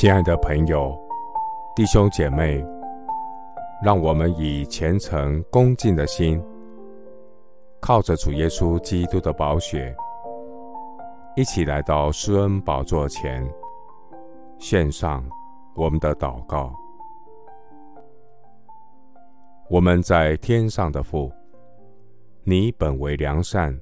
[0.00, 0.98] 亲爱的朋友、
[1.76, 2.64] 弟兄姐妹，
[3.84, 6.42] 让我们以虔诚恭敬的心，
[7.82, 9.94] 靠着主耶稣基督的宝血，
[11.36, 13.46] 一起来到施恩宝座前，
[14.58, 15.22] 献上
[15.76, 16.74] 我们的祷告。
[19.68, 21.30] 我们在天上的父，
[22.42, 23.78] 你本为良善，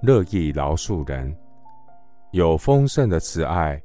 [0.00, 1.36] 乐意饶恕人，
[2.30, 3.78] 有丰盛的慈爱。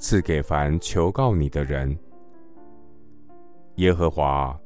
[0.00, 1.94] 赐给凡求告你的人，
[3.76, 4.58] 耶和华，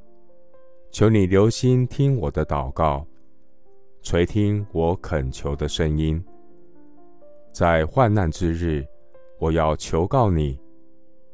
[0.93, 3.05] 求你留心听我的祷告，
[4.01, 6.25] 垂听我恳求的声音。
[7.53, 8.87] 在患难之日，
[9.41, 10.57] 我要求告你，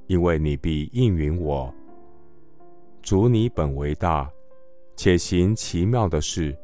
[0.07, 1.73] 因为你必应允我。
[3.03, 4.33] 主，你本为大，
[4.97, 6.57] 且行奇妙的事，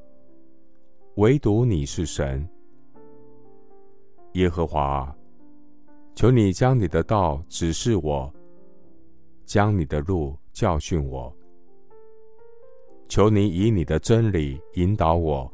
[1.17, 2.49] 唯独你是神，
[4.33, 5.15] 耶和华。
[6.17, 8.33] 求你将你的道指示我，
[9.45, 11.31] 将你的路教训我。
[13.07, 15.53] 求你以你的真理引导我，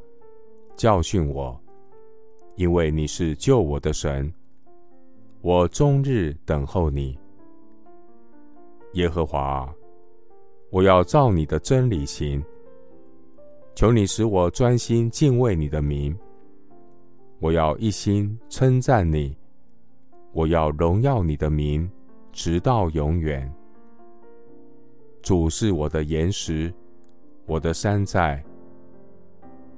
[0.77, 1.61] 教训我，
[2.55, 4.33] 因为你是救我的神。
[5.41, 7.19] 我终日等候你，
[8.93, 9.69] 耶和华，
[10.71, 12.41] 我要照你的真理行。
[13.75, 16.17] 求你使我专心敬畏你的名，
[17.41, 19.37] 我要一心称赞你。
[20.33, 21.91] 我要荣耀你的名，
[22.33, 23.53] 直到永远。
[25.21, 26.73] 主是我的岩石，
[27.47, 28.43] 我的山寨。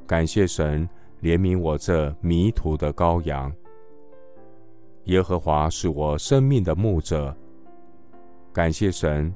[0.07, 0.89] 感谢神
[1.21, 3.53] 怜悯我这迷途的羔羊。
[5.05, 7.35] 耶和华是我生命的牧者。
[8.53, 9.35] 感谢神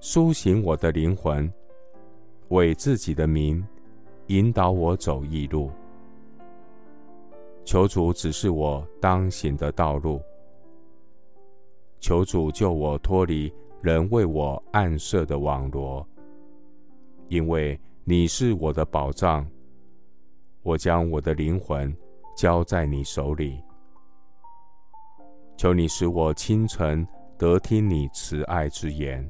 [0.00, 1.50] 苏醒我的灵魂，
[2.48, 3.64] 为自己的名
[4.26, 5.70] 引导我走义路。
[7.64, 10.20] 求主指示我当行的道路。
[12.00, 16.06] 求主救我脱离人为我暗设的网罗，
[17.28, 19.46] 因为你是我的保障。
[20.62, 21.94] 我将我的灵魂
[22.36, 23.62] 交在你手里。
[25.56, 27.06] 求你使我清晨
[27.36, 29.28] 得听你慈爱之言，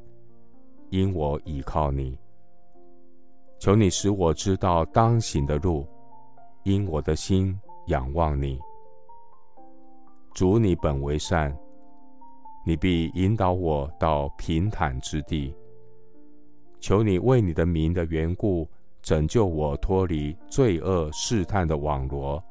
[0.90, 2.18] 因我倚靠你。
[3.58, 5.86] 求你使我知道当行的路，
[6.64, 8.58] 因我的心仰望你。
[10.34, 11.56] 主，你本为善。
[12.68, 15.56] 你必引导我到平坦之地。
[16.80, 18.68] 求你为你的名的缘故，
[19.00, 22.44] 拯救我脱离罪恶试探的网罗。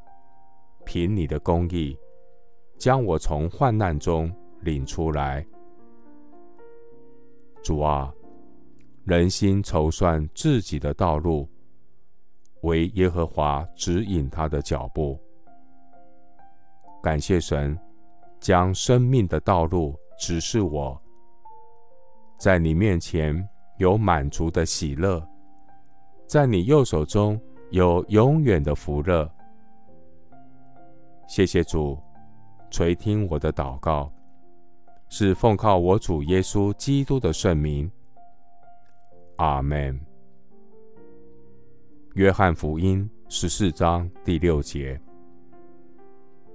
[0.84, 1.96] 凭你的公义，
[2.80, 5.46] 将我从患难中领出来。
[7.62, 8.12] 主啊，
[9.04, 11.48] 人心筹算自己的道路，
[12.62, 15.16] 惟耶和华指引他的脚步。
[17.04, 17.78] 感谢神，
[18.40, 19.96] 将生命的道路。
[20.18, 21.00] 只是我，
[22.40, 23.48] 在你面前
[23.78, 25.26] 有满足的喜乐，
[26.26, 27.40] 在你右手中
[27.70, 29.30] 有永远的福乐。
[31.28, 31.98] 谢谢主，
[32.72, 34.12] 垂听我的祷告，
[35.10, 37.90] 是奉靠我主耶稣基督的圣名。
[39.36, 40.00] 阿门。
[42.16, 45.00] 约翰福音十四章第六节，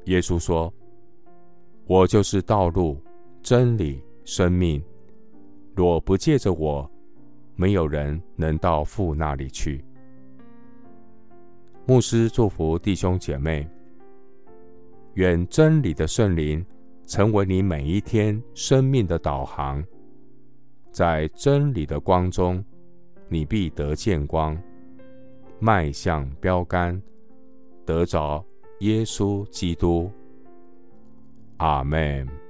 [0.07, 0.73] 耶稣说
[1.87, 3.01] ：“我就是道路。”
[3.43, 4.81] 真理、生命，
[5.75, 6.89] 若不借着我，
[7.57, 9.85] 没有人能到父那里去。
[11.85, 13.69] 牧师祝福弟兄姐妹，
[15.15, 16.65] 愿真理的圣灵
[17.05, 19.85] 成为你每一天生命的导航，
[20.93, 22.65] 在真理的光中，
[23.29, 24.57] 你必得见光，
[25.59, 27.03] 迈向标杆，
[27.85, 28.45] 得着
[28.79, 30.09] 耶稣基督。
[31.57, 32.42] 阿门。